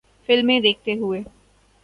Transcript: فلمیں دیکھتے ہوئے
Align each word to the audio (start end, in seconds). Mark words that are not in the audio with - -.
فلمیں 0.29 0.59
دیکھتے 0.59 0.93
ہوئے 0.95 1.21